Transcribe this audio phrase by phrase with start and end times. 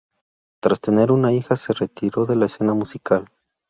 [0.63, 3.29] Tras tener una hija, se retiró de la escena musical.